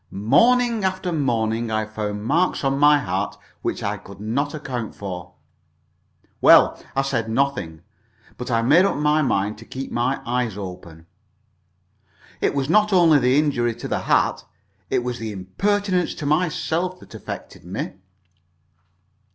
[0.09, 5.33] Morning after morning I found marks on my hat which I could not account for.
[6.41, 7.83] Well, I said nothing,
[8.35, 11.05] but I made up my mind to keep my eyes open.
[12.41, 14.43] It was not only the injury to the hat
[14.89, 17.91] it was the impertinence to myself that affected me.